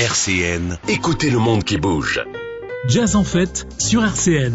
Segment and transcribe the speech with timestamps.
[0.00, 2.20] RCN, écoutez le monde qui bouge.
[2.88, 4.52] Jazz en fête sur RCN.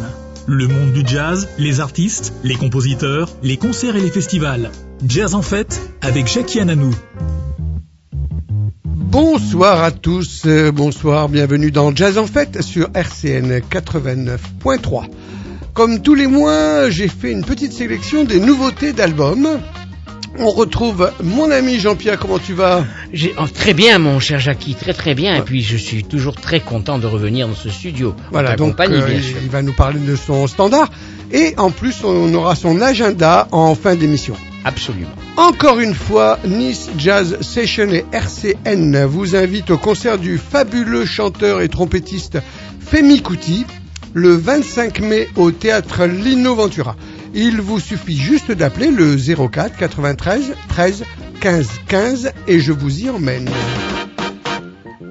[0.47, 4.69] Le monde du jazz, les artistes, les compositeurs, les concerts et les festivals.
[5.07, 6.93] Jazz en fête avec Jackie Ananou.
[8.83, 15.05] Bonsoir à tous, euh, bonsoir, bienvenue dans Jazz en fête sur RCN 89.3.
[15.73, 19.61] Comme tous les mois, j'ai fait une petite sélection des nouveautés d'albums.
[20.41, 22.85] On retrouve mon ami Jean-Pierre, comment tu vas?
[23.37, 25.35] Oh, Très bien, mon cher Jackie, très très bien.
[25.35, 28.15] Et puis, je suis toujours très content de revenir dans ce studio.
[28.31, 29.37] Voilà, donc euh, bien sûr.
[29.43, 30.89] il va nous parler de son standard.
[31.33, 34.35] Et en plus, on aura son agenda en fin d'émission.
[34.63, 35.11] Absolument.
[35.35, 41.59] Encore une fois, Nice Jazz Session et RCN vous invitent au concert du fabuleux chanteur
[41.59, 42.37] et trompettiste
[42.79, 43.65] Femi Kuti
[44.13, 46.95] le 25 mai au théâtre Lino Ventura.
[47.33, 51.03] Il vous suffit juste d'appeler le 04 93 13
[51.39, 53.49] 15 15 et je vous y emmène.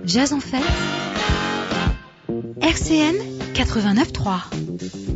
[0.04, 0.62] Jazz en fête
[2.60, 3.16] RCN
[3.54, 5.07] 89.3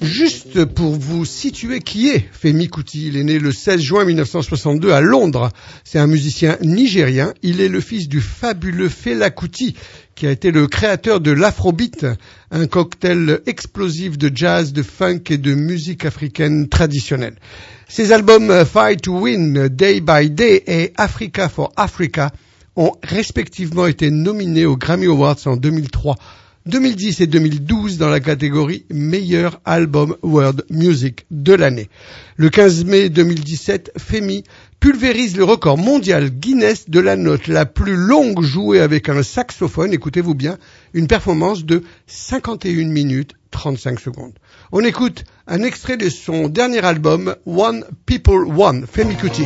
[0.00, 4.92] Juste pour vous situer qui est Femi Kuti, il est né le 16 juin 1962
[4.92, 5.50] à Londres.
[5.84, 7.34] C'est un musicien nigérien.
[7.42, 9.76] Il est le fils du fabuleux Fela Kuti,
[10.14, 12.06] qui a été le créateur de l'afrobeat,
[12.50, 17.36] un cocktail explosif de jazz, de funk et de musique africaine traditionnelle.
[17.86, 22.32] Ses albums Fight to Win, Day by Day et Africa for Africa
[22.74, 26.16] ont respectivement été nominés aux Grammy Awards en 2003.
[26.70, 31.90] 2010 et 2012 dans la catégorie meilleur album world music de l'année.
[32.36, 34.44] Le 15 mai 2017, Femi
[34.78, 39.92] pulvérise le record mondial Guinness de la note la plus longue jouée avec un saxophone,
[39.92, 40.58] écoutez-vous bien,
[40.94, 44.38] une performance de 51 minutes 35 secondes.
[44.70, 49.44] On écoute un extrait de son dernier album One People One, Femi Kuti.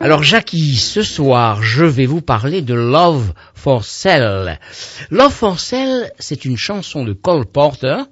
[0.00, 4.58] Alors, Jackie, ce soir, je vais vous parler de Love for Sale.
[5.10, 8.02] Love for Sale, c'est une chanson de Cole Porter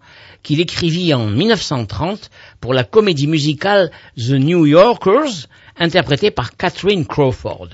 [0.43, 7.71] qu'il écrivit en 1930 pour la comédie musicale The New Yorkers, interprétée par Catherine Crawford.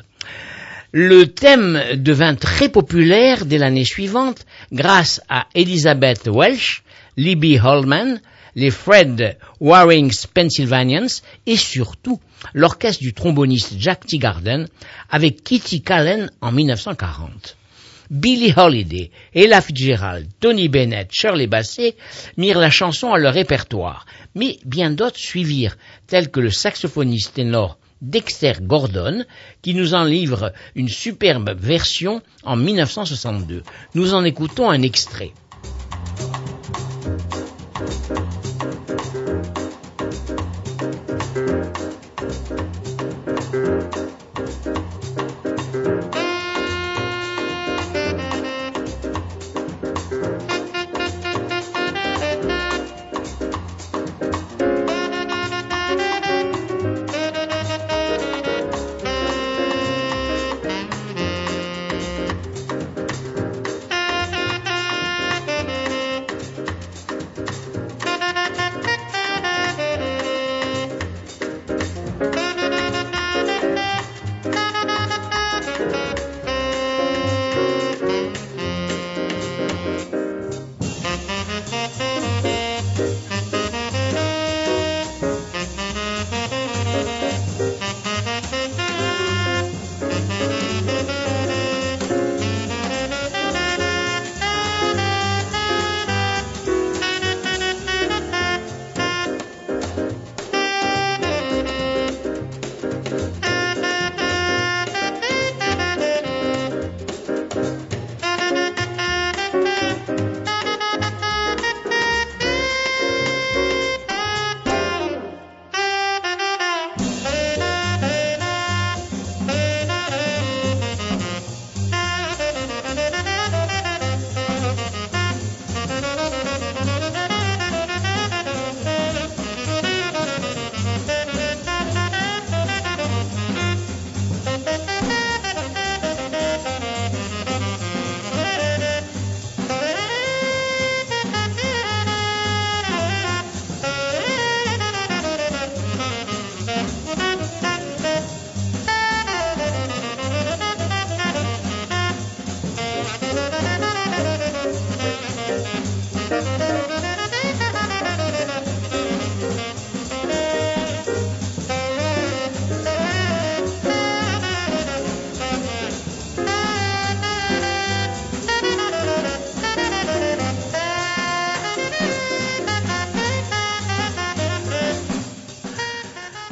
[0.92, 6.82] Le thème devint très populaire dès l'année suivante grâce à Elizabeth Welsh,
[7.18, 8.20] Libby Holman,
[8.58, 12.18] les Fred Warings Pennsylvanians et surtout
[12.54, 14.66] l'orchestre du tromboniste Jack Teagarden
[15.10, 17.56] avec Kitty Callen en 1940.
[18.10, 21.94] Billie Holiday, Ella Fitzgerald, Tony Bennett, Shirley Bassey
[22.36, 25.78] mirent la chanson à leur répertoire, mais bien d'autres suivirent,
[26.08, 29.24] tels que le saxophoniste ténor Dexter Gordon,
[29.62, 33.62] qui nous en livre une superbe version en 1962.
[33.94, 35.32] Nous en écoutons un extrait.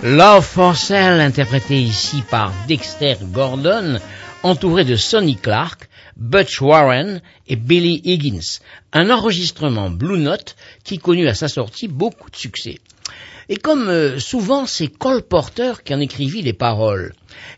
[0.09, 3.99] Love for Sale, interprété ici par Dexter Gordon,
[4.45, 8.61] entouré de Sonny Clark, Butch Warren et Billy Higgins.
[8.93, 10.55] Un enregistrement Blue Note
[10.85, 12.79] qui connut à sa sortie beaucoup de succès.
[13.49, 17.13] Et comme euh, souvent, c'est Cole Porter qui en écrivit les paroles.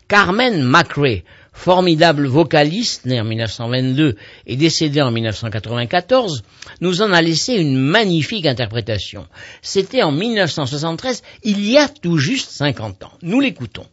[0.07, 1.21] Carmen McRae,
[1.59, 4.15] formidable vocaliste, né en 1922
[4.47, 6.43] et décédé en 1994,
[6.79, 9.27] nous en a laissé une magnifique interprétation.
[9.61, 13.11] C'était en 1973, il y a tout juste 50 ans.
[13.21, 13.85] Nous l'écoutons.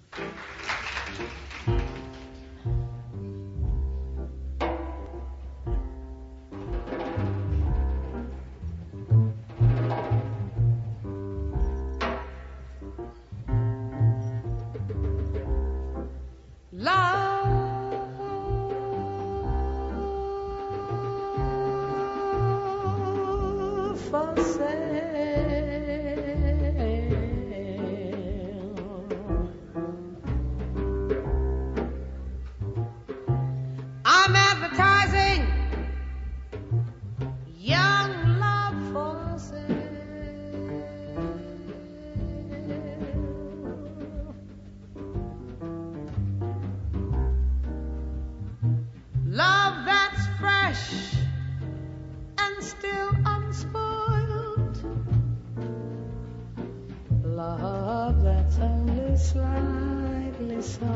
[59.17, 60.87] slightly silent.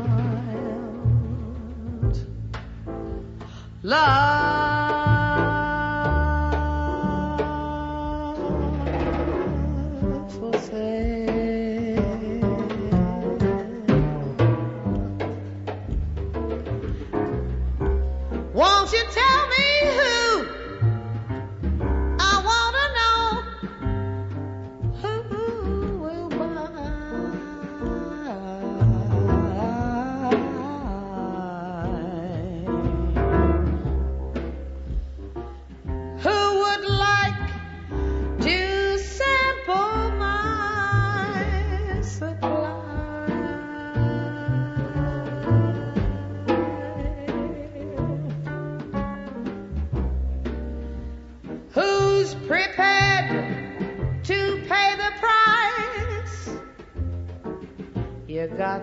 [3.82, 4.49] Love.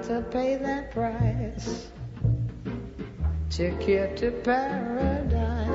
[0.08, 1.92] To pay that price.
[3.50, 5.68] Ticket to paradise.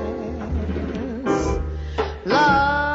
[2.25, 2.93] Love.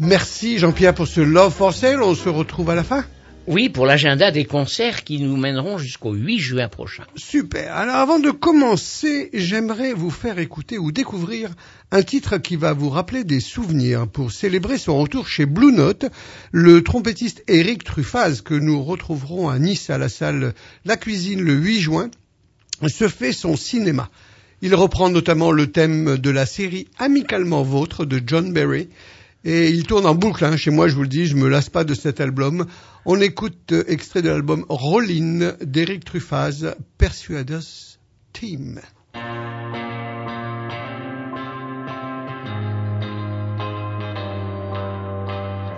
[0.00, 2.02] Merci Jean-Pierre pour ce Love for Sale.
[2.02, 3.04] On se retrouve à la fin.
[3.46, 7.04] Oui, pour l'agenda des concerts qui nous mèneront jusqu'au 8 juin prochain.
[7.14, 7.76] Super.
[7.76, 11.50] Alors avant de commencer, j'aimerais vous faire écouter ou découvrir
[11.90, 14.08] un titre qui va vous rappeler des souvenirs.
[14.08, 16.06] Pour célébrer son retour chez Blue Note,
[16.52, 20.54] le trompettiste Eric Truffaz, que nous retrouverons à Nice à la salle
[20.86, 22.10] La Cuisine le 8 juin,
[22.88, 24.08] se fait son cinéma.
[24.62, 28.88] Il reprend notamment le thème de la série Amicalement Vôtre de John Barry.
[29.44, 30.56] Et il tourne en boucle, hein.
[30.56, 32.64] chez moi je vous le dis, je me lasse pas de cet album.
[33.06, 37.98] On écoute euh, extrait de l'album Rollin d'Eric Truffaz, Persuade Us
[38.32, 38.80] Team.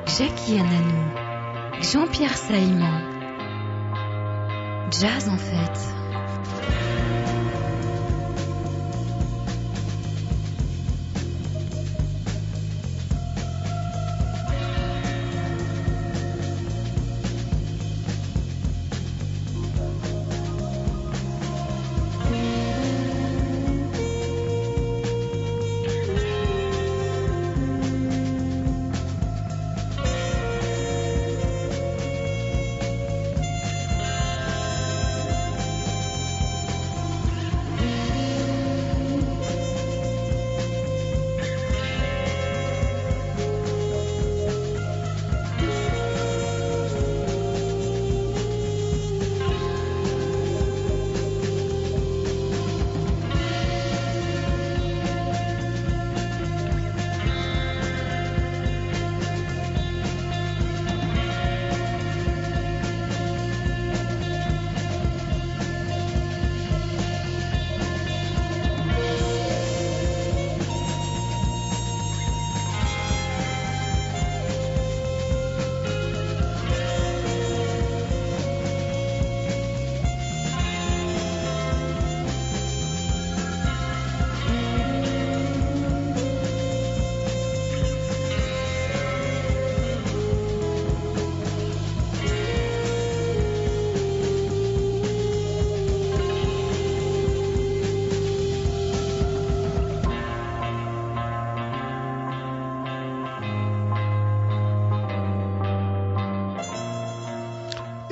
[0.07, 3.01] Jackie Ananou, Jean-Pierre Saillement.
[4.93, 6.96] Jazz en fait.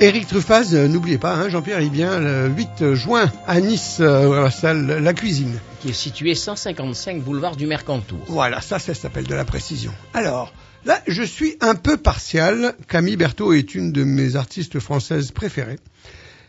[0.05, 4.33] Éric Truffaz, euh, n'oubliez pas, hein, Jean-Pierre, il vient le 8 juin à Nice, euh,
[4.33, 5.57] à la salle La Cuisine.
[5.81, 8.19] qui est situé 155 boulevard du Mercantour.
[8.27, 9.91] Voilà, ça, ça s'appelle de la précision.
[10.13, 10.53] Alors,
[10.85, 12.75] là, je suis un peu partial.
[12.87, 15.79] Camille Berthaud est une de mes artistes françaises préférées.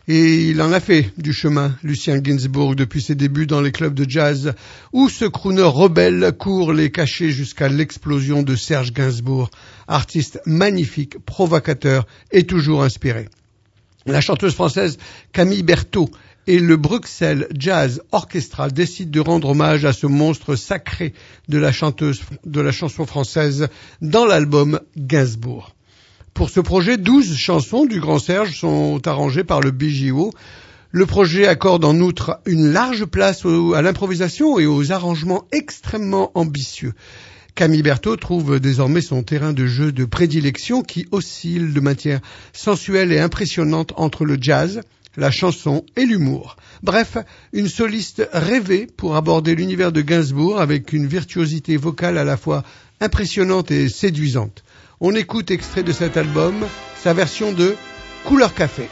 [0.06, 3.94] Et il en a fait du chemin, Lucien Gainsbourg, depuis ses débuts dans les clubs
[3.94, 4.52] de jazz,
[4.92, 9.50] où ce crooner rebelle court les cachets jusqu'à l'explosion de Serge Gainsbourg,
[9.88, 13.28] artiste magnifique, provocateur et toujours inspiré.
[14.06, 14.98] La chanteuse française
[15.32, 16.08] Camille Berthaud
[16.46, 21.12] et le Bruxelles Jazz Orchestra décident de rendre hommage à ce monstre sacré
[21.48, 23.66] de la chanteuse de la chanson française
[24.02, 25.74] dans l'album Gainsbourg.
[26.34, 30.30] Pour ce projet, 12 chansons du Grand Serge sont arrangées par le BJO.
[30.92, 36.94] Le projet accorde en outre une large place à l'improvisation et aux arrangements extrêmement ambitieux.
[37.56, 42.20] Camille Berthaud trouve désormais son terrain de jeu de prédilection qui oscille de matière
[42.52, 44.82] sensuelle et impressionnante entre le jazz,
[45.16, 46.58] la chanson et l'humour.
[46.82, 47.16] Bref,
[47.54, 52.62] une soliste rêvée pour aborder l'univers de Gainsbourg avec une virtuosité vocale à la fois
[53.00, 54.62] impressionnante et séduisante.
[55.00, 56.54] On écoute extrait de cet album,
[57.02, 57.74] sa version de
[58.26, 58.86] Couleur Café.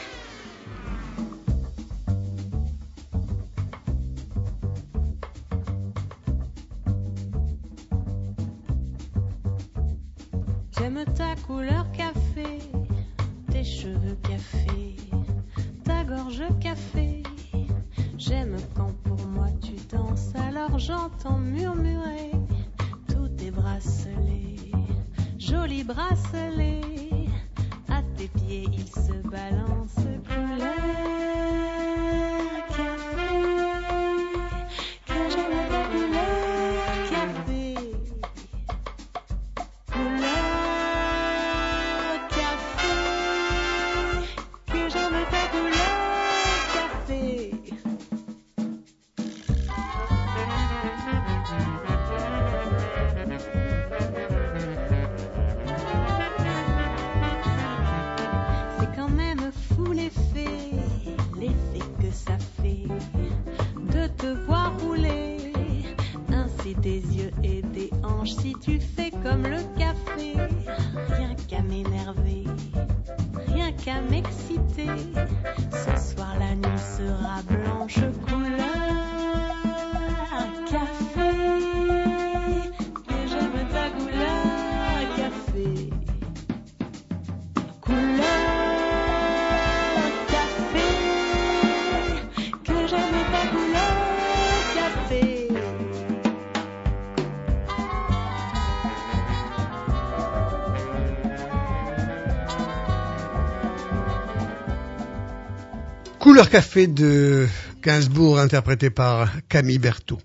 [106.35, 107.47] Couleur Café de
[107.81, 110.19] Gainsbourg interprété par Camille Berthaud.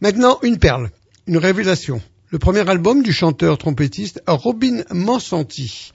[0.00, 0.90] Maintenant, une perle,
[1.28, 2.02] une révélation.
[2.30, 5.92] Le premier album du chanteur trompettiste Robin Mansanti.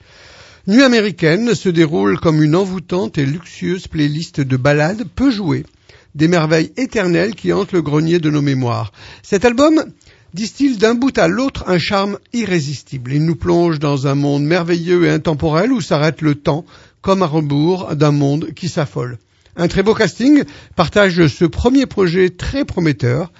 [0.68, 5.66] Nuit américaine se déroule comme une envoûtante et luxueuse playlist de ballades peu jouées,
[6.14, 8.90] des merveilles éternelles qui hantent le grenier de nos mémoires.
[9.22, 9.84] Cet album
[10.32, 13.12] distille d'un bout à l'autre un charme irrésistible.
[13.12, 16.64] Il nous plonge dans un monde merveilleux et intemporel où s'arrête le temps,
[17.02, 19.18] comme à rebours d'un monde qui s'affole.
[19.60, 20.44] Un très beau casting
[20.76, 23.32] partage ce premier projet très prometteur.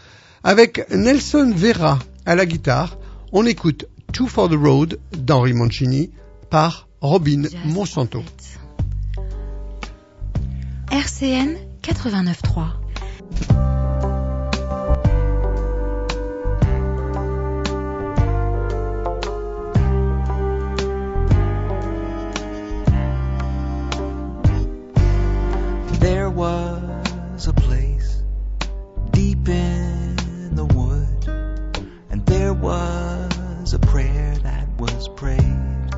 [0.43, 2.99] Avec Nelson Vera à la guitare,
[3.33, 6.11] on écoute Two for the Road d'Henri Mancini
[6.51, 8.25] par Robin Monsanto.
[10.91, 13.78] RCN 89.3.
[26.39, 28.23] was a place
[29.11, 31.27] deep in the wood,
[32.11, 35.91] and there was a prayer that was prayed.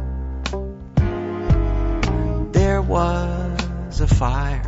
[2.55, 4.63] There was a fire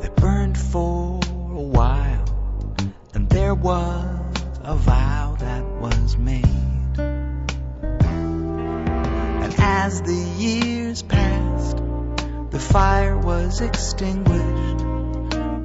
[0.00, 2.74] that burned for a while,
[3.14, 6.98] and there was a vow that was made.
[9.44, 10.59] And as the years
[12.70, 14.78] fire was extinguished,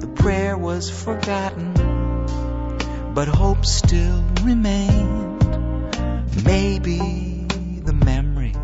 [0.00, 1.72] the prayer was forgotten,
[3.14, 5.38] but hope still remained.
[6.44, 7.46] Maybe
[7.84, 8.54] the memory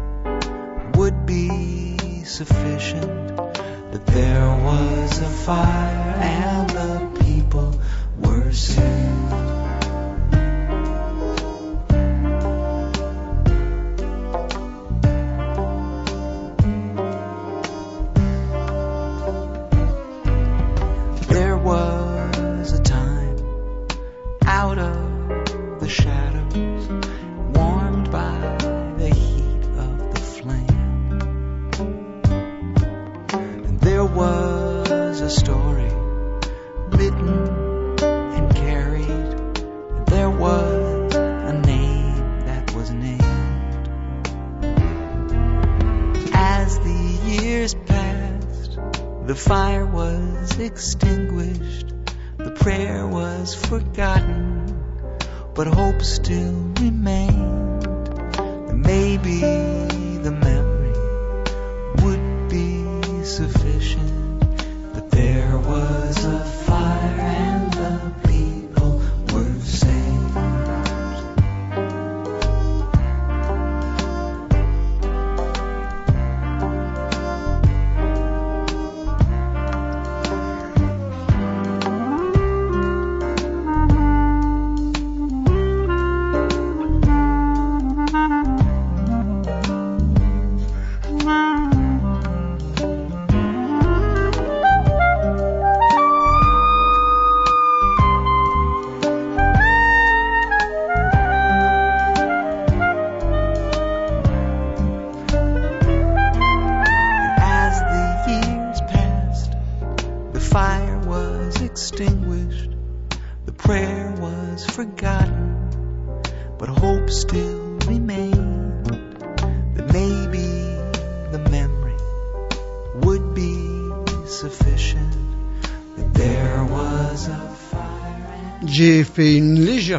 [0.94, 3.36] would be sufficient
[3.92, 7.80] that there was a fire and the people
[8.18, 8.91] were saved.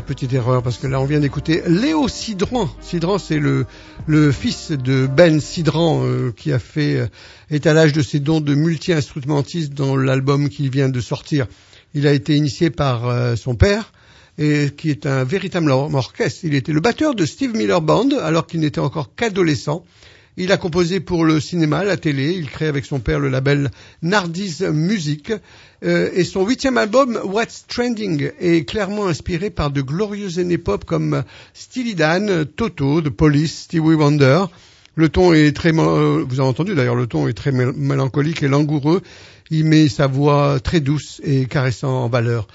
[0.04, 2.70] Petite erreur parce que là on vient d'écouter Léo Sidran.
[2.82, 3.66] Sidran c'est le,
[4.06, 7.08] le fils de Ben Sidran euh, qui a fait euh,
[7.50, 11.48] étalage de ses dons de multi-instrumentiste dans l'album qu'il vient de sortir.
[11.94, 13.94] Il a été initié par euh, son père
[14.38, 16.42] et qui est un véritable or- orchestre.
[16.44, 19.86] Il était le batteur de Steve Miller Band alors qu'il n'était encore qu'adolescent.
[20.36, 22.32] Il a composé pour le cinéma, la télé.
[22.32, 23.70] Il crée avec son père le label
[24.02, 25.32] Nardi's Music.
[25.84, 30.86] Euh, et son huitième album, What's Trending, est clairement inspiré par de glorieuses années pop
[30.86, 34.46] comme Steely Dan, Toto, The Police, Stevie Wonder.
[34.96, 38.42] Le ton est très, euh, vous avez entendu d'ailleurs, le ton est très mél- mélancolique
[38.44, 39.02] et langoureux.
[39.52, 42.48] Il met sa voix très douce et caressant en valeur.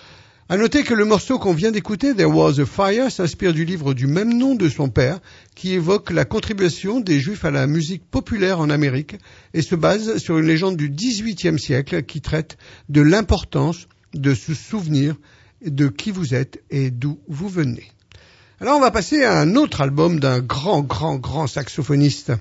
[0.50, 3.92] À noter que le morceau qu'on vient d'écouter, There Was a Fire, s'inspire du livre
[3.92, 5.20] du même nom de son père,
[5.54, 9.16] qui évoque la contribution des Juifs à la musique populaire en Amérique
[9.52, 12.56] et se base sur une légende du XVIIIe siècle qui traite
[12.88, 15.16] de l'importance de se souvenir
[15.62, 17.92] de qui vous êtes et d'où vous venez.
[18.58, 22.32] Alors on va passer à un autre album d'un grand, grand, grand saxophoniste.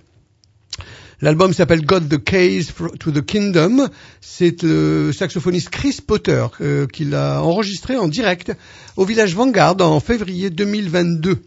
[1.20, 3.88] L'album s'appelle God the Case to the Kingdom.
[4.22, 8.52] C'est le saxophoniste Chris Potter euh, qui l'a enregistré en direct
[8.98, 11.40] au village Vanguard en février 2022.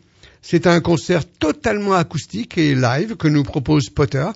[0.43, 4.27] C'est un concert totalement acoustique et live que nous propose Potter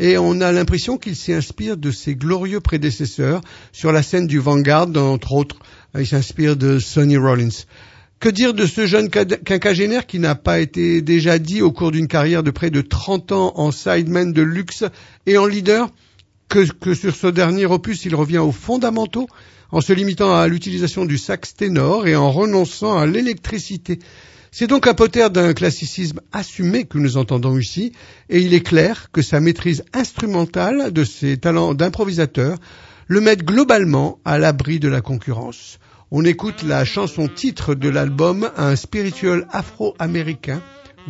[0.00, 4.88] et on a l'impression qu'il s'inspire de ses glorieux prédécesseurs sur la scène du Vanguard,
[4.96, 5.56] entre autres.
[5.96, 7.50] Il s'inspire de Sonny Rollins.
[8.20, 12.06] Que dire de ce jeune quinquagénaire qui n'a pas été déjà dit au cours d'une
[12.06, 14.84] carrière de près de 30 ans en sideman de luxe
[15.24, 15.88] et en leader?
[16.50, 19.26] Que, sur ce dernier opus il revient aux fondamentaux
[19.72, 24.00] en se limitant à l'utilisation du sax ténor et en renonçant à l'électricité.
[24.50, 27.92] C'est donc Potter d'un classicisme assumé que nous entendons ici,
[28.28, 32.58] et il est clair que sa maîtrise instrumentale de ses talents d'improvisateur
[33.06, 35.78] le mettent globalement à l'abri de la concurrence.
[36.12, 40.60] On écoute la chanson titre de l'album, un spirituel afro-américain,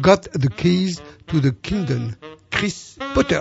[0.02, 2.12] Got the Keys to the Kingdom,
[2.50, 3.40] Chris Potter.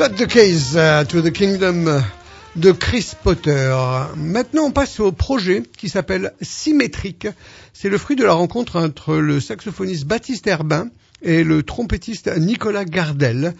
[0.00, 2.02] Got the Case uh, to the Kingdom
[2.56, 3.70] de Chris Potter.
[4.16, 7.28] Maintenant, on passe au projet qui s'appelle Symétrique.
[7.74, 10.88] C'est le fruit de la rencontre entre le saxophoniste Baptiste Herbin
[11.20, 13.52] et le trompettiste Nicolas Gardel.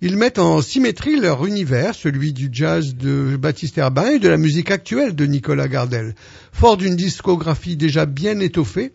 [0.00, 4.36] Ils mettent en symétrie leur univers, celui du jazz de Baptiste Herbin et de la
[4.36, 6.16] musique actuelle de Nicolas Gardel.
[6.52, 8.90] Fort d'une discographie déjà bien étoffée,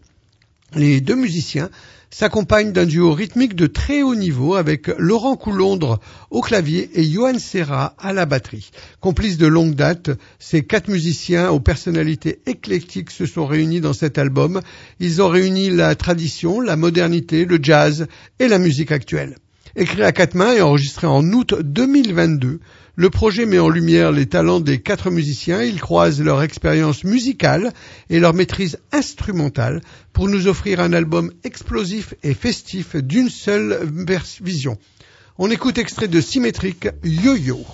[0.75, 1.69] les deux musiciens
[2.11, 5.99] s'accompagnent d'un duo rythmique de très haut niveau avec Laurent Coulondre
[6.31, 8.71] au clavier et Johan Serra à la batterie.
[8.99, 14.17] Complices de longue date, ces quatre musiciens aux personnalités éclectiques se sont réunis dans cet
[14.17, 14.61] album.
[14.99, 18.07] Ils ont réuni la tradition, la modernité, le jazz
[18.39, 19.35] et la musique actuelle.
[19.75, 22.59] Écrit à quatre mains et enregistré en août 2022,
[22.95, 27.71] le projet met en lumière les talents des quatre musiciens, ils croisent leur expérience musicale
[28.09, 33.79] et leur maîtrise instrumentale pour nous offrir un album explosif et festif d'une seule
[34.41, 34.77] vision.
[35.37, 37.65] On écoute extrait de Symétrique Yo-Yo.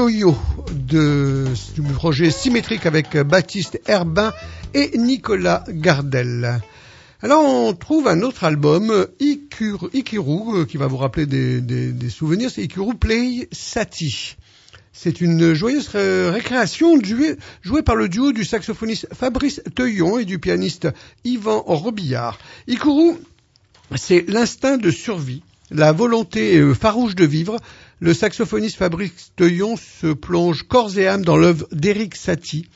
[0.00, 0.34] Yo-Yo
[0.72, 4.32] de, du projet symétrique avec Baptiste Herbin
[4.72, 6.62] et Nicolas Gardel.
[7.20, 12.50] Alors on trouve un autre album, Ikiru, Ikiru, euh, qui va vous rappeler des, souvenirs,
[12.50, 14.36] c'est Ikiru Play Sati.
[14.94, 16.98] C'est une joyeuse ré- récréation
[17.60, 20.88] jouée par le duo du saxophoniste Fabrice Teuillon et du pianiste
[21.24, 22.38] Yvan Robillard.
[22.68, 23.16] Ikuru,
[23.96, 27.58] c'est l'instinct de survie, la volonté euh, farouche de vivre.
[28.02, 32.66] Le saxophoniste Fabrice Teuillon se plonge corps et âme dans l'œuvre d'Éric Satie.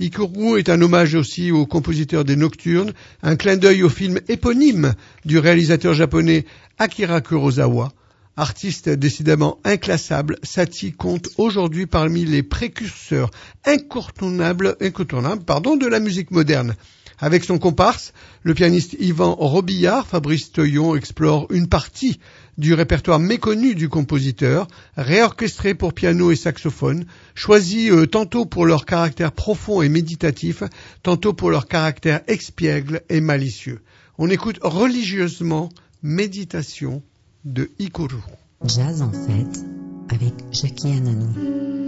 [0.00, 4.94] Ikuru est un hommage aussi au compositeur des Nocturnes, un clin d'œil au film éponyme
[5.24, 6.44] du réalisateur japonais
[6.76, 7.92] Akira Kurosawa,
[8.36, 13.30] Artiste décidément inclassable, Satie compte aujourd'hui parmi les précurseurs
[13.64, 16.74] incontournables, de la musique moderne.
[17.20, 22.18] Avec son comparse, le pianiste Yvan Robillard, Fabrice Teuillon explore une partie
[22.58, 28.84] du répertoire méconnu du compositeur, réorchestré pour piano et saxophone, choisi euh, tantôt pour leur
[28.86, 30.62] caractère profond et méditatif,
[31.02, 33.80] tantôt pour leur caractère expiègle et malicieux.
[34.18, 35.70] On écoute religieusement
[36.02, 37.02] Méditation
[37.44, 38.18] de Ikuru.
[38.64, 39.64] Jazz en fête
[40.10, 41.83] avec Jackie Ananou.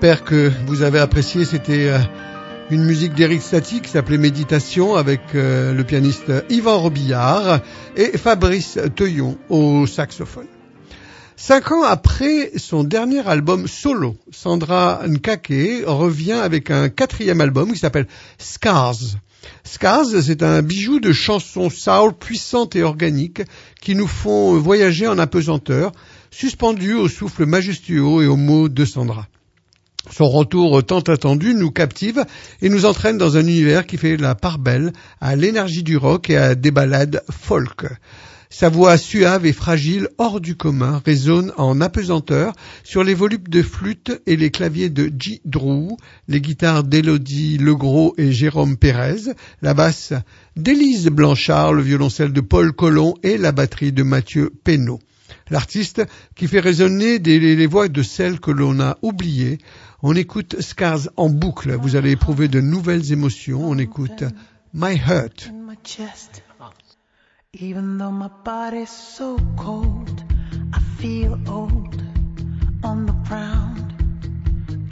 [0.00, 1.44] J'espère que vous avez apprécié.
[1.44, 1.98] C'était euh,
[2.70, 7.58] une musique d'Eric Satie qui s'appelait Méditation avec euh, le pianiste Yvan Robillard
[7.96, 10.46] et Fabrice Teuillon au saxophone.
[11.34, 17.80] Cinq ans après son dernier album solo, Sandra Nkake revient avec un quatrième album qui
[17.80, 18.06] s'appelle
[18.38, 19.16] Scars.
[19.64, 23.42] Scars, c'est un bijou de chansons soul puissantes et organiques
[23.80, 25.90] qui nous font voyager en apesanteur,
[26.30, 29.26] suspendus au souffle majestueux et aux mots de Sandra.
[30.10, 32.24] Son retour tant attendu nous captive
[32.62, 36.30] et nous entraîne dans un univers qui fait la part belle à l'énergie du rock
[36.30, 37.86] et à des ballades folk.
[38.50, 43.62] Sa voix suave et fragile, hors du commun, résonne en apesanteur sur les volupes de
[43.62, 45.42] flûte et les claviers de J.
[45.44, 50.14] Drew, les guitares d'Élodie Legros et Jérôme Pérez, la basse
[50.56, 55.00] d'Élise Blanchard, le violoncelle de Paul Collomb et la batterie de Mathieu Pénaud.
[55.50, 56.02] L'artiste
[56.34, 59.58] qui fait résonner les voix de celles que l'on a oubliées.
[60.00, 63.68] On écoute Scars en boucle, vous allez éprouver de nouvelles émotions.
[63.68, 64.22] On écoute
[64.72, 65.50] My Hurt.
[67.52, 70.22] Even though my body's so cold,
[70.72, 72.00] I feel old
[72.84, 73.92] on the ground.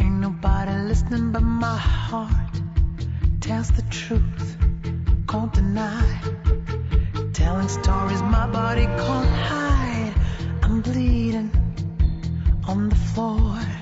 [0.01, 2.61] Ain't nobody listening but my heart.
[3.41, 4.57] Tells the truth,
[5.29, 6.03] can't deny.
[7.33, 10.15] Telling stories my body can't hide.
[10.65, 11.53] I'm bleeding
[12.67, 13.76] on the floor.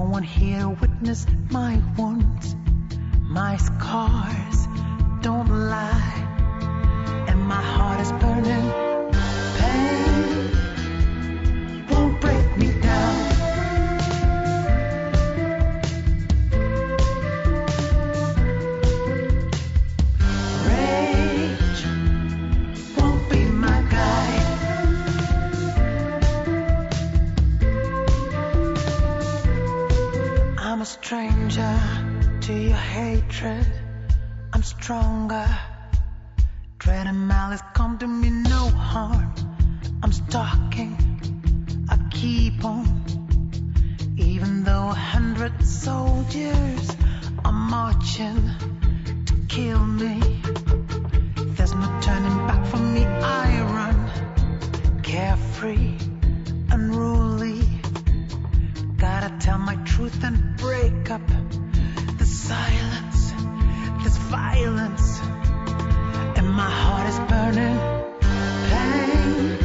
[0.00, 2.56] No one here witness my wounds,
[3.20, 4.66] my scars
[5.20, 8.72] don't lie, and my heart is burning.
[9.58, 10.48] Pain
[11.90, 13.19] won't break me down.
[31.10, 31.76] Stranger
[32.40, 33.66] to your hatred.
[34.52, 35.48] I'm stronger.
[36.78, 39.34] Dread and malice come to me no harm.
[40.04, 40.94] I'm stalking.
[41.88, 42.86] I keep on.
[44.18, 46.96] Even though a hundred soldiers
[47.44, 48.42] are marching
[49.26, 50.14] to kill me.
[51.56, 53.04] There's no turning back for me.
[53.04, 55.02] I run.
[55.02, 55.96] Carefree,
[56.70, 57.29] and unruly.
[59.20, 61.20] Gotta tell my truth and break up
[62.16, 63.32] the silence,
[64.02, 65.20] this violence,
[66.38, 67.78] and my heart is burning.
[68.70, 69.59] Pain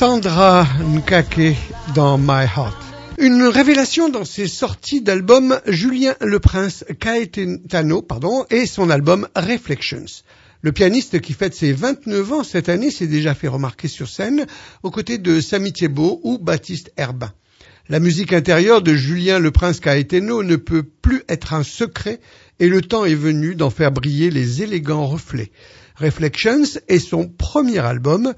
[0.00, 1.58] Sandra Nkake
[1.94, 2.74] dans My Heart.
[3.18, 10.06] Une révélation dans ses sorties d'album Julien Le Prince Caetano pardon, et son album Reflections.
[10.62, 14.46] Le pianiste qui fête ses 29 ans cette année s'est déjà fait remarquer sur scène
[14.82, 17.30] aux côtés de Samy Thiebaud ou Baptiste Herbin.
[17.90, 22.20] La musique intérieure de Julien Le Prince Caetano ne peut plus être un secret
[22.58, 25.50] et le temps est venu d'en faire briller les élégants reflets.
[25.96, 28.32] Reflections est son premier album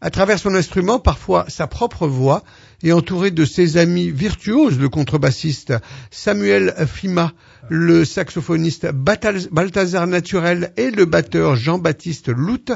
[0.00, 2.44] À travers son instrument, parfois sa propre voix,
[2.84, 5.74] et entouré de ses amis virtuoses, le contrebassiste
[6.12, 7.32] Samuel Fima,
[7.68, 12.72] le saxophoniste Balthazar Naturel et le batteur Jean-Baptiste Lout,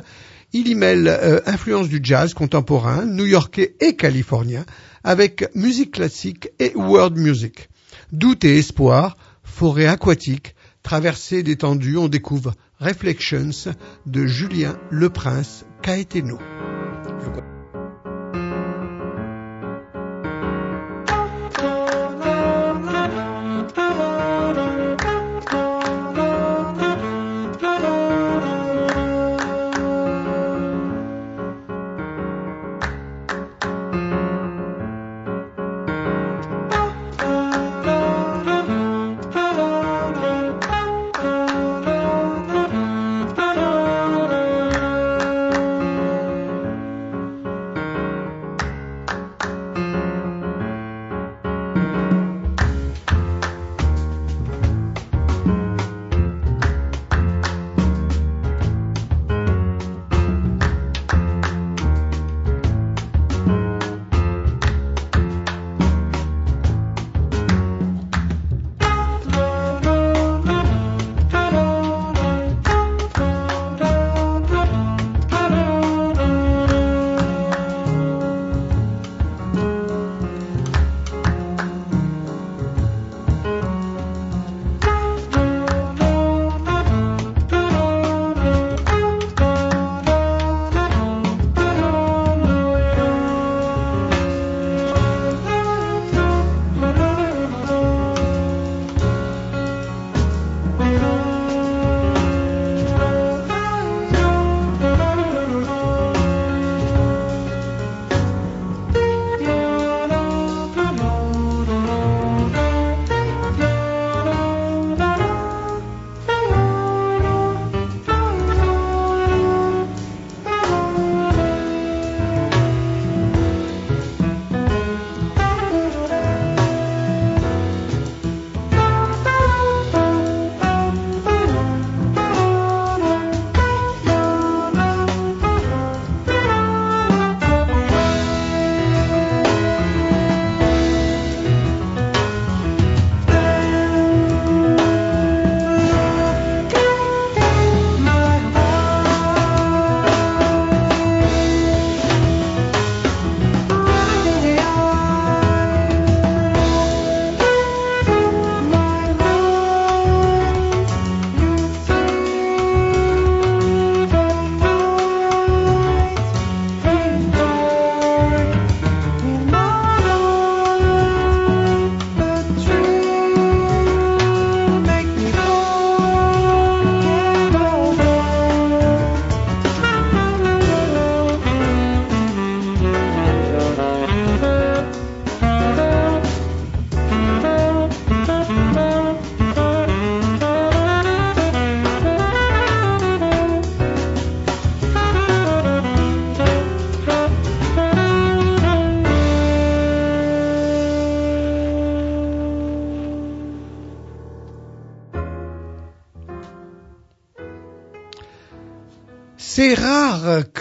[0.52, 4.64] il y mêle euh, influence du jazz contemporain, new-yorkais et californien,
[5.04, 7.68] avec musique classique et world music.
[8.10, 13.72] Doute et espoir, forêt aquatique, traversée d'étendues, on découvre Reflections
[14.06, 16.38] de Julien Le Prince Caetano.
[17.22, 17.51] C'est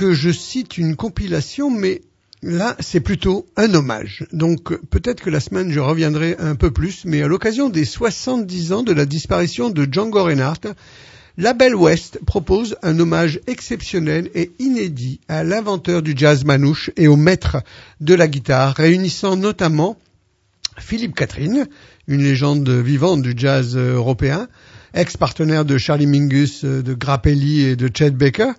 [0.02, 2.02] que je cite une compilation, mais
[2.42, 4.26] là, c'est plutôt un hommage.
[4.34, 8.74] Donc peut-être que la semaine, je reviendrai un peu plus, mais à l'occasion des 70
[8.74, 10.74] ans de la disparition de Django Reinhardt,
[11.38, 17.08] la Belle West propose un hommage exceptionnel et inédit à l'inventeur du jazz manouche et
[17.08, 17.58] au maître
[18.00, 20.00] de la guitare, réunissant notamment
[20.80, 21.68] Philippe Catherine,
[22.08, 24.48] une légende vivante du jazz européen,
[24.96, 28.54] ex-partenaire de Charlie Mingus, de Grappelli et de Chet Baker,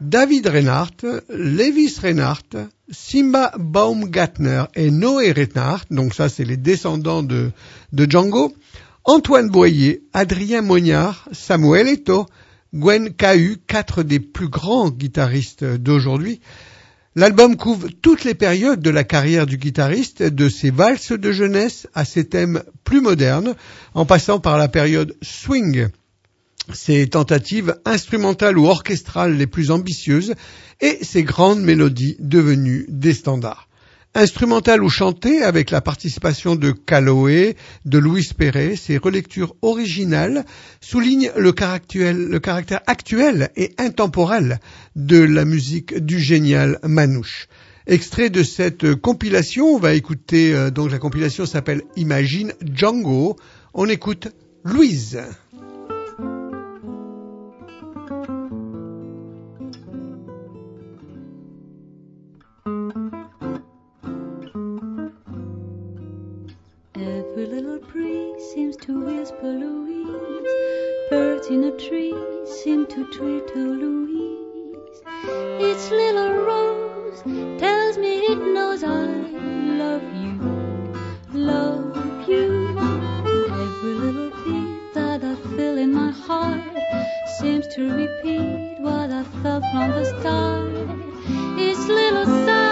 [0.00, 2.56] David Reinhardt, Levis Reinhardt,
[2.90, 7.50] Simba Baumgartner et Noé Reinhardt, donc ça c'est les descendants de,
[7.92, 8.54] de Django,
[9.04, 12.26] Antoine Boyer, Adrien Mognard, Samuel Eto,
[12.74, 16.40] Gwen Cahu, quatre des plus grands guitaristes d'aujourd'hui.
[17.14, 21.88] L'album couvre toutes les périodes de la carrière du guitariste, de ses valses de jeunesse
[21.92, 23.54] à ses thèmes plus modernes,
[23.92, 25.88] en passant par la période swing,
[26.74, 30.34] ses tentatives instrumentales ou orchestrales les plus ambitieuses
[30.80, 33.68] et ses grandes mélodies devenues des standards.
[34.14, 37.54] Instrumental ou chanté avec la participation de Calloway,
[37.84, 40.44] de Louis Perret, ces relectures originales
[40.80, 44.58] soulignent le caractère, le caractère actuel et intemporel
[44.96, 47.46] de la musique du génial Manouche.
[47.86, 53.36] Extrait de cette compilation, on va écouter, euh, donc la compilation s'appelle Imagine Django.
[53.74, 54.28] On écoute
[54.64, 55.20] Louise.
[68.60, 70.52] Seems to whisper Louise.
[71.08, 73.06] Birds in a tree seem to
[73.52, 75.00] to Louise.
[75.66, 77.22] Each little rose
[77.58, 79.06] tells me it knows I
[79.82, 80.34] love you,
[81.32, 82.78] love you.
[83.64, 86.60] Every little beat that I feel in my heart
[87.38, 90.68] seems to repeat what I felt from the start.
[91.58, 92.69] Each little sigh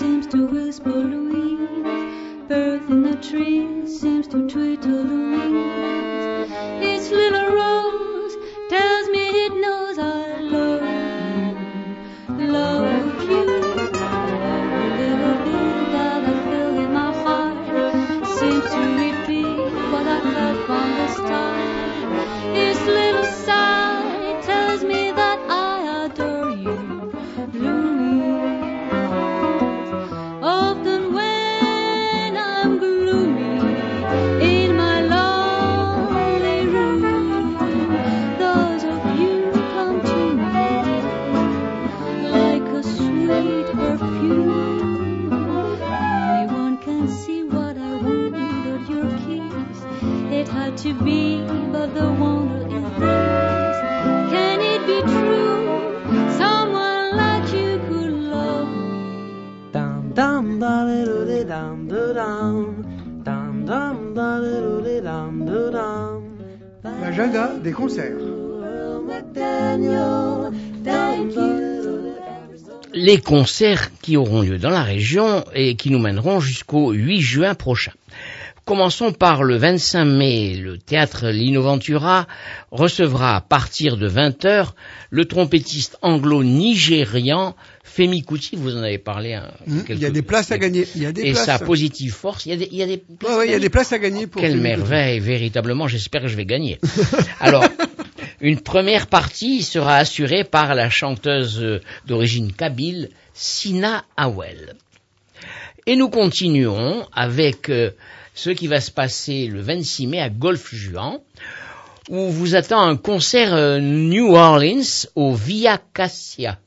[0.00, 1.68] seems to whisper Louise.
[2.48, 5.49] Bird in the tree seems to twitter Louise.
[73.10, 77.54] Les concerts qui auront lieu dans la région et qui nous mèneront jusqu'au 8 juin
[77.56, 77.90] prochain.
[78.64, 80.54] Commençons par le 25 mai.
[80.54, 82.28] Le théâtre Lino Ventura
[82.70, 84.74] recevra à partir de 20h
[85.10, 88.54] le trompettiste anglo-nigérian Femi Kuti.
[88.54, 89.34] Vous en avez parlé.
[89.34, 90.86] hein, Hmm, Il y a quelques- des places à gagner.
[90.94, 91.46] Il y a des Et places.
[91.46, 92.46] sa positive force.
[92.46, 93.92] Il y a des, il y a des Ouais, ouais, il y a des places
[93.92, 94.40] à gagner pour.
[94.40, 96.78] quelle merveille, véritablement, j'espère que je vais gagner.
[97.40, 97.64] Alors,
[98.40, 104.74] une première partie sera assurée par la chanteuse euh, d'origine kabyle, Sina Awel.
[105.86, 107.90] Et nous continuons avec euh,
[108.34, 111.18] ce qui va se passer le 26 mai à Golf Juan,
[112.08, 116.58] où vous attend un concert euh, New Orleans au Via Cassia.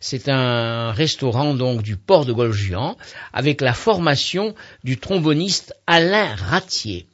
[0.00, 2.96] C'est un restaurant donc du port de Golfe-Juan
[3.32, 4.54] avec la formation
[4.84, 7.06] du tromboniste Alain Ratier.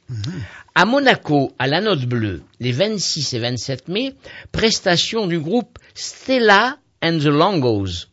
[0.79, 4.13] À Monaco, à la Note Bleue, les 26 et 27 mai,
[4.51, 8.05] prestation du groupe Stella and the Longos.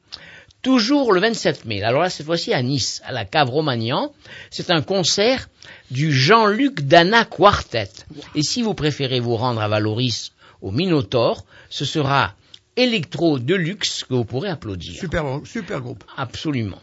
[0.63, 4.15] Toujours le 27 mai, alors là cette fois-ci à Nice, à la cave Romagnan,
[4.49, 5.51] c'est un concert
[5.91, 7.91] du Jean-Luc Dana Quartet.
[8.35, 12.33] Et si vous préférez vous rendre à Valoris au Minotaur, ce sera
[12.77, 14.99] Electro Deluxe que vous pourrez applaudir.
[14.99, 16.03] Super, super groupe.
[16.17, 16.81] Absolument.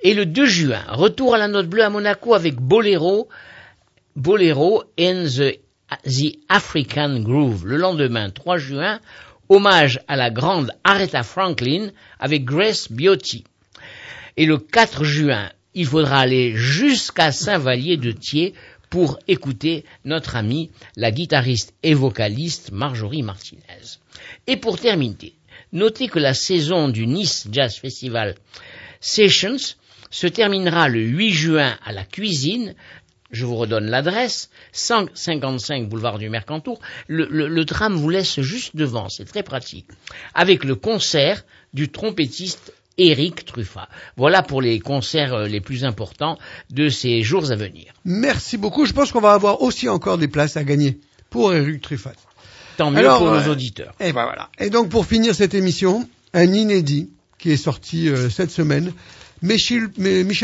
[0.00, 3.28] Et le 2 juin, retour à la note bleue à Monaco avec Bolero,
[4.16, 7.64] Bolero and the, African Groove.
[7.64, 9.00] Le lendemain, 3 juin,
[9.48, 13.44] hommage à la grande Aretha Franklin avec Grace Biotti.
[14.36, 18.54] Et le 4 juin, il faudra aller jusqu'à Saint-Vallier de Thiers
[18.90, 23.98] pour écouter notre amie, la guitariste et vocaliste Marjorie Martinez.
[24.46, 25.34] Et pour terminer,
[25.72, 28.34] notez que la saison du Nice Jazz Festival
[29.00, 29.76] Sessions
[30.10, 32.74] se terminera le 8 juin à la cuisine.
[33.32, 36.80] Je vous redonne l'adresse, 155 boulevard du Mercantour.
[37.08, 39.86] Le, le- le tram vous laisse juste devant, c'est très pratique.
[40.34, 43.88] Avec le concert du trompettiste Eric Truffat.
[44.16, 46.38] Voilà pour les concerts euh, les plus importants
[46.70, 47.92] de ces jours à venir.
[48.04, 48.84] Merci beaucoup.
[48.84, 50.98] Je pense qu'on va avoir aussi encore des places à gagner
[51.30, 52.12] pour Eric Truffat.
[52.76, 53.94] Tant mieux Alors, pour euh, nos auditeurs.
[54.00, 54.50] Et ben voilà.
[54.58, 58.92] Et donc pour finir cette émission, un inédit qui est sorti euh, cette semaine,
[59.42, 59.88] Michel,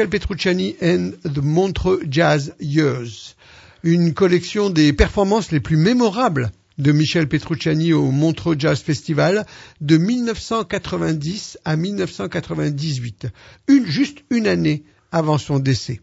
[0.09, 3.36] Petrucciani and the Montreux Jazz Years,
[3.82, 9.44] une collection des performances les plus mémorables de Michel Petrucciani au Montreux Jazz Festival
[9.82, 13.26] de 1990 à 1998,
[13.68, 16.01] une juste une année avant son décès.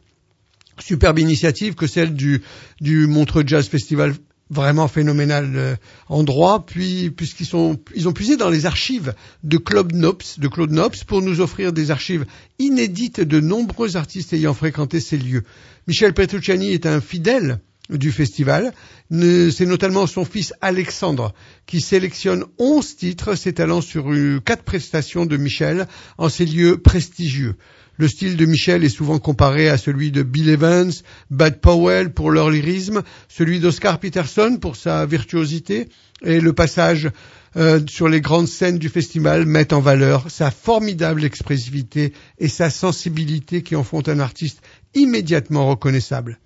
[0.80, 2.44] Superbe initiative que celle du,
[2.80, 4.14] du Montreux Jazz Festival
[4.54, 5.76] vraiment phénoménal euh,
[6.08, 10.72] endroit puis puisqu'ils sont ils ont puisé dans les archives de Claude Nops de Claude
[10.72, 12.26] Nops pour nous offrir des archives
[12.60, 15.44] inédites de nombreux artistes ayant fréquenté ces lieux.
[15.88, 18.74] Michel Petrucciani est un fidèle du festival.
[19.12, 21.34] C'est notamment son fils Alexandre
[21.66, 25.88] qui sélectionne 11 titres s'étalant sur euh, quatre prestations de Michel
[26.18, 27.56] en ces lieux prestigieux.
[27.98, 30.92] Le style de Michel est souvent comparé à celui de Bill Evans,
[31.30, 35.90] Bud Powell pour leur lyrisme, celui d'Oscar Peterson pour sa virtuosité,
[36.24, 37.12] et le passage
[37.56, 42.72] euh, sur les grandes scènes du festival met en valeur sa formidable expressivité et sa
[42.72, 44.62] sensibilité qui en font un artiste
[44.96, 46.40] immédiatement reconnaissable.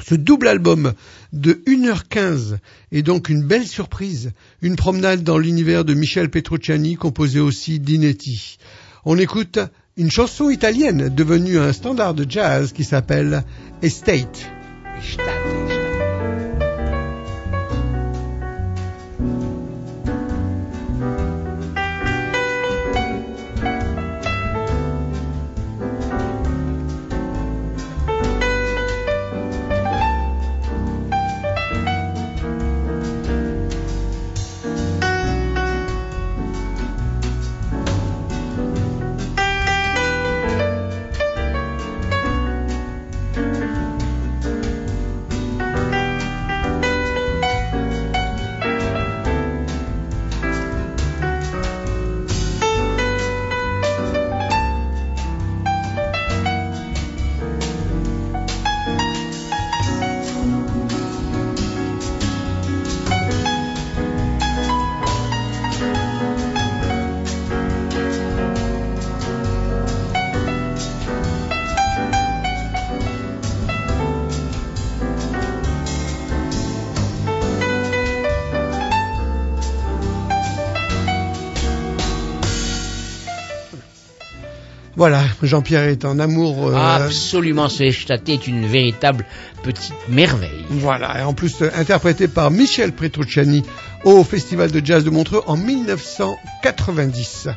[0.00, 0.94] Ce double album
[1.34, 2.56] de 1h15
[2.92, 8.56] est donc une belle surprise, une promenade dans l'univers de Michel Petrucciani composé aussi d'Inetti.
[9.04, 9.58] On écoute
[9.96, 13.44] une chanson italienne devenue un standard de jazz qui s'appelle
[13.82, 14.50] Estate.
[85.02, 86.68] Voilà, Jean-Pierre est en amour.
[86.68, 89.24] euh, Absolument, ce Estate est une véritable
[89.64, 90.64] petite merveille.
[90.70, 93.64] Voilà, et en plus euh, interprété par Michel Petrucciani
[94.04, 97.48] au Festival de Jazz de Montreux en 1990.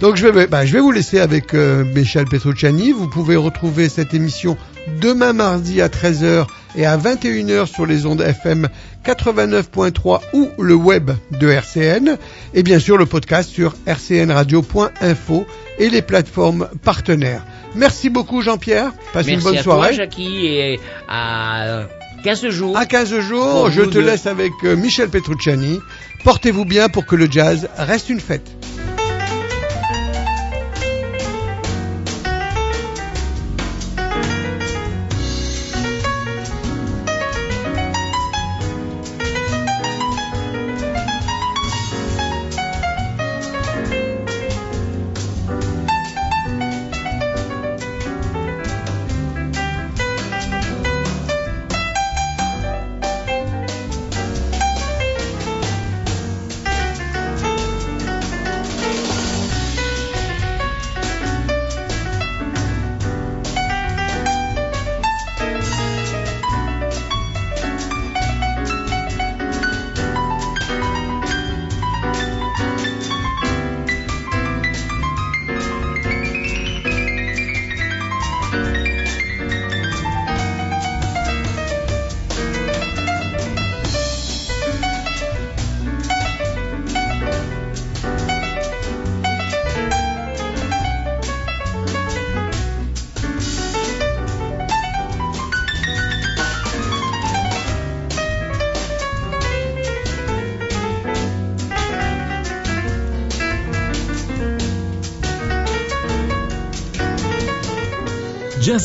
[0.00, 2.92] Donc je vais, bah, je vais vous laisser avec euh, Michel Petrucciani.
[2.92, 4.56] Vous pouvez retrouver cette émission
[5.02, 6.46] demain mardi à 13h
[6.76, 8.68] et à 21h sur les ondes FM
[9.04, 12.16] 89.3 ou le web de RCN
[12.54, 15.46] et bien sûr le podcast sur rcnradio.info
[15.78, 17.44] et les plateformes partenaires.
[17.74, 18.92] Merci beaucoup Jean-Pierre.
[19.12, 19.88] Passez Merci une bonne à soirée.
[19.88, 21.86] toi, Jackie, et à
[22.22, 22.76] 15 jours.
[22.76, 24.00] À 15 jours, je te deux.
[24.00, 25.80] laisse avec euh, Michel Petrucciani.
[26.24, 28.50] Portez-vous bien pour que le jazz reste une fête.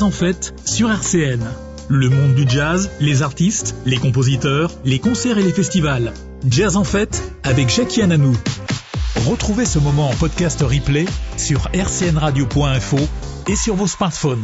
[0.10, 1.39] En fête sur RCN.
[1.88, 6.14] Le monde du jazz, les artistes, les compositeurs, les concerts et les festivals.
[6.49, 8.36] Jazz en fête avec Jackie Ananou.
[9.28, 11.05] Retrouvez ce moment en podcast replay
[11.38, 12.97] sur rcnradio.info
[13.47, 14.38] et sur vos smartphones.